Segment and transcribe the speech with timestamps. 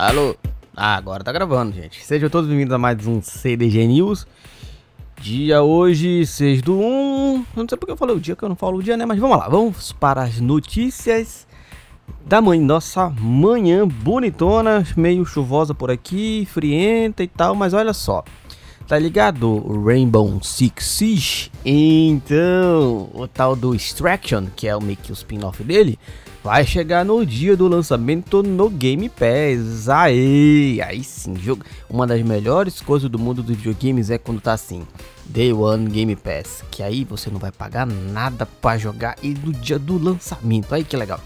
[0.00, 0.36] Alô?
[0.76, 2.04] Ah, agora tá gravando, gente.
[2.04, 4.28] Sejam todos bem-vindos a mais um CDG News.
[5.20, 7.44] Dia hoje, 6 do 1.
[7.56, 9.04] Eu não sei porque eu falei o dia, que eu não falo o dia, né?
[9.04, 11.48] Mas vamos lá, vamos para as notícias
[12.24, 12.64] da manhã.
[12.64, 18.22] Nossa manhã bonitona, meio chuvosa por aqui, frienta e tal, mas olha só.
[18.86, 19.82] Tá ligado?
[19.84, 21.50] Rainbow Six Siege.
[21.64, 25.98] Então, o tal do Extraction, que é o meio que o spin-off dele,
[26.42, 29.88] vai chegar no dia do lançamento no Game Pass.
[29.88, 31.64] Aí, aí sim, jogo.
[31.88, 34.86] Uma das melhores coisas do mundo dos videogames é quando tá assim,
[35.26, 39.52] Day One Game Pass, que aí você não vai pagar nada para jogar e no
[39.52, 40.74] dia do lançamento.
[40.74, 41.20] Aí que legal.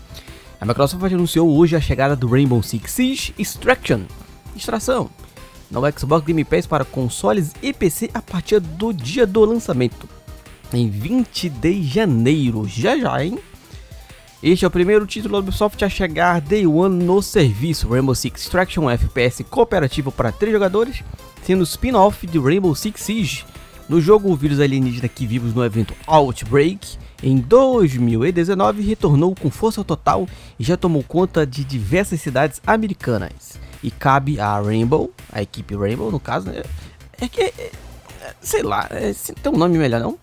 [0.61, 4.03] A Microsoft anunciou hoje a chegada do Rainbow Six Siege Extraction.
[4.57, 5.11] Extração
[5.73, 10.07] no Xbox Game Pass para consoles e PC a partir do dia do lançamento,
[10.73, 12.69] em 20 de janeiro.
[12.69, 13.39] Já já, hein?
[14.43, 18.43] Este é o primeiro título da Ubisoft a chegar Day One no serviço Rainbow Six
[18.43, 21.05] Extraction FPS cooperativo para 3 jogadores,
[21.45, 23.45] sendo spin-off de Rainbow Six Siege.
[23.89, 29.85] No jogo, o vírus alienígena que vimos no evento Outbreak em 2019 retornou com força
[29.85, 30.27] total
[30.59, 36.11] e já tomou conta de diversas cidades americanas e cabe a Rainbow, a equipe Rainbow
[36.11, 36.65] no caso, né?
[37.21, 37.71] É que, é,
[38.41, 40.19] sei lá, é, tem um nome melhor não?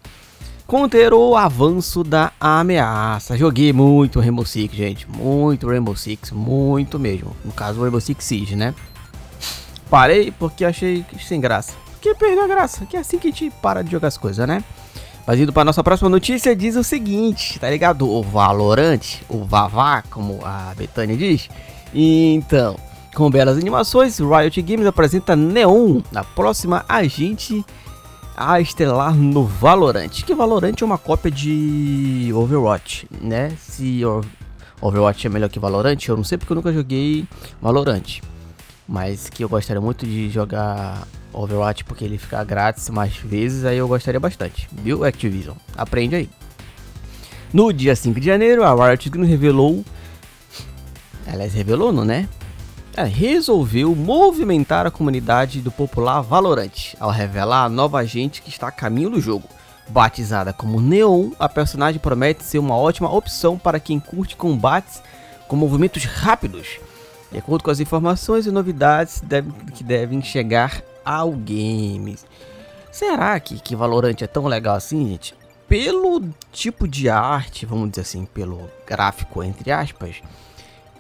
[0.70, 3.36] Conter o avanço da ameaça.
[3.36, 5.10] Joguei muito Rainbow Six, gente.
[5.10, 7.36] Muito Rainbow Six, muito mesmo.
[7.44, 8.76] No caso, Rainbow Six Siege, né?
[9.90, 11.74] Parei porque achei sem graça.
[11.94, 12.86] Porque perdeu a graça.
[12.86, 14.64] Que é assim que a gente para de jogar as coisas, né?
[15.26, 18.08] Mas indo para nossa próxima notícia, diz o seguinte, tá ligado?
[18.08, 21.50] O Valorante, o Vavá, como a Betânia diz.
[21.92, 22.76] Então,
[23.16, 27.66] com belas animações, Riot Games apresenta Neon, a próxima agente
[28.40, 30.08] a estelar no Valorant.
[30.08, 33.52] Que Valorant é uma cópia de Overwatch, né?
[33.60, 34.02] Se
[34.80, 37.28] Overwatch é melhor que Valorant, eu não sei porque eu nunca joguei
[37.62, 38.22] Valorant.
[38.88, 43.78] Mas que eu gostaria muito de jogar Overwatch porque ele fica grátis mais vezes, aí
[43.78, 44.70] eu gostaria bastante.
[44.72, 45.58] Viu, Activision?
[45.76, 46.30] Aprende aí.
[47.52, 49.84] No dia 5 de janeiro, a Riot Games revelou.
[51.28, 52.30] Aliás, revelou, não, né?
[52.96, 58.68] É, resolveu movimentar a comunidade do popular Valorant ao revelar a nova agente que está
[58.68, 59.48] a caminho do jogo.
[59.88, 65.02] Batizada como Neon, a personagem promete ser uma ótima opção para quem curte combates
[65.48, 66.80] com movimentos rápidos.
[67.32, 72.18] De acordo com as informações e novidades deve, que devem chegar ao game.
[72.92, 75.36] Será que, que Valorant é tão legal assim, gente?
[75.68, 80.22] Pelo tipo de arte, vamos dizer assim, pelo gráfico, entre aspas,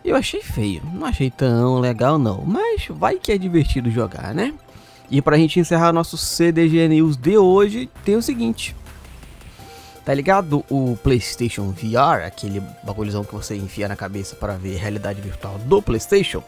[0.04, 4.54] eu achei feio, não achei tão legal não, mas vai que é divertido jogar, né?
[5.12, 8.76] E pra gente encerrar nosso CDG News de hoje, tem o seguinte.
[10.06, 15.22] Tá ligado o PlayStation VR, aquele bagulhozão que você enfia na cabeça para ver realidade
[15.22, 16.44] virtual do PlayStation?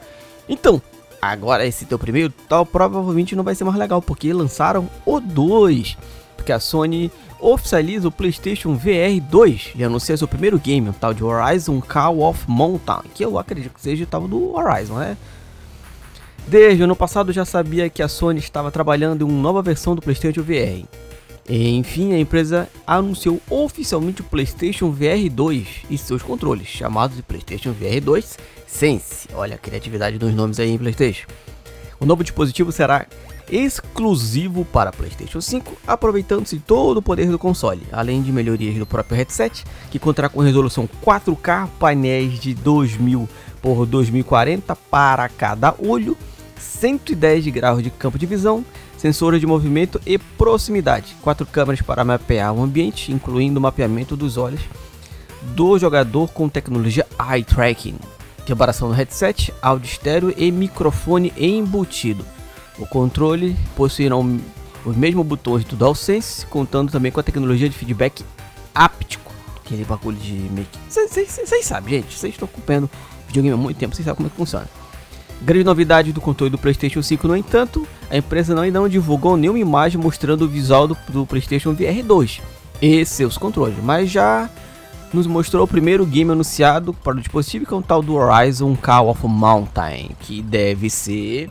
[0.48, 0.82] Então,
[1.22, 5.98] agora esse teu primeiro tal provavelmente não vai ser mais legal, porque lançaram o 2.
[6.42, 11.14] Porque a Sony oficializa o PlayStation VR 2 e anuncia seu primeiro game, o tal
[11.14, 15.16] de Horizon Call of Mountain, que eu acredito que seja o tal do Horizon, né?
[16.48, 19.94] Desde o ano passado já sabia que a Sony estava trabalhando em uma nova versão
[19.94, 20.84] do PlayStation VR.
[21.48, 27.72] Enfim, a empresa anunciou oficialmente o PlayStation VR 2 e seus controles, chamados de PlayStation
[27.72, 29.28] VR 2 Sense.
[29.36, 31.28] Olha a criatividade dos nomes aí em PlayStation.
[32.00, 33.06] O novo dispositivo será
[33.52, 39.18] exclusivo para PlayStation 5, aproveitando-se todo o poder do console, além de melhorias do próprio
[39.18, 43.28] headset, que contará com resolução 4K, painéis de 2000
[43.62, 46.18] por 2040 para cada olho,
[46.58, 48.64] 110 graus de campo de visão,
[48.98, 54.38] sensores de movimento e proximidade, quatro câmeras para mapear o ambiente, incluindo o mapeamento dos
[54.38, 54.62] olhos
[55.56, 57.98] do jogador com tecnologia eye tracking,
[58.46, 62.24] reparação no headset, áudio estéreo e microfone embutido
[62.78, 68.24] o controle possuirá os mesmos botões do DualSense, contando também com a tecnologia de feedback
[68.74, 69.32] áptico.
[69.64, 70.80] Aquele bagulho de meio que.
[70.90, 72.18] Vocês sabem, gente.
[72.18, 72.90] Vocês estão acompanhando
[73.28, 74.68] videogame há muito tempo, vocês sabem como é que funciona.
[75.42, 79.36] Grande novidade do controle do PlayStation 5, no entanto, a empresa não, ainda não divulgou
[79.36, 82.42] nenhuma imagem mostrando o visual do, do PlayStation VR 2
[82.80, 84.50] e seus controles, mas já
[85.12, 88.76] nos mostrou o primeiro game anunciado para o dispositivo, que é o tal do Horizon
[88.76, 91.50] Call of Mountain, que deve ser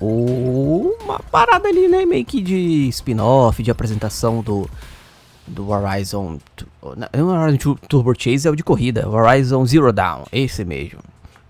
[0.00, 2.06] uma parada ali, né?
[2.06, 4.68] Meio que de spin-off, de apresentação do,
[5.46, 6.38] do Horizon.
[7.12, 11.00] Não, o Horizon Turbo Chase é o de corrida, o Horizon Zero Dawn, esse mesmo.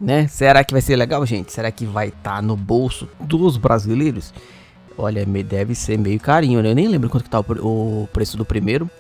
[0.00, 0.26] Né?
[0.29, 1.52] Será que vai ser legal, gente?
[1.52, 4.32] Será que vai estar tá no bolso dos brasileiros?
[4.97, 6.70] Olha, deve ser meio carinho, né?
[6.70, 8.91] Eu nem lembro quanto que tá o preço do primeiro.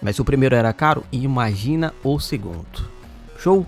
[0.00, 2.88] Mas se o primeiro era caro, imagina o segundo.
[3.38, 3.66] Show?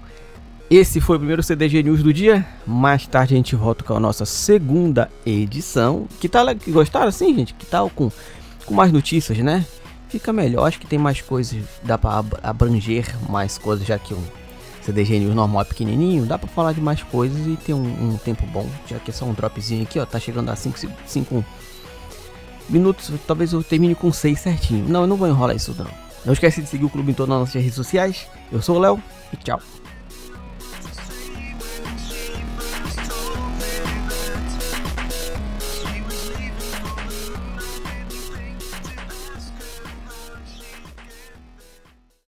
[0.72, 2.46] Esse foi o primeiro CDG News do dia.
[2.66, 6.08] Mais tarde a gente volta com a nossa segunda edição.
[6.18, 6.46] Que tal?
[6.68, 7.52] Gostaram assim, gente?
[7.52, 8.10] Que tal com,
[8.64, 9.66] com mais notícias, né?
[10.08, 14.22] Fica melhor, acho que tem mais coisas, dá para abranger mais coisas, já que um
[14.80, 18.16] CDG News normal é pequenininho, dá para falar de mais coisas e ter um, um,
[18.16, 21.44] tempo bom, já que é só um dropzinho aqui, ó, tá chegando a 5
[22.70, 24.88] minutos, talvez eu termine com 6 certinho.
[24.88, 25.90] Não, eu não vou enrolar isso não.
[26.24, 28.26] Não esquece de seguir o clube em todas as nossas redes sociais.
[28.50, 29.02] Eu sou o Léo
[29.34, 29.60] e tchau.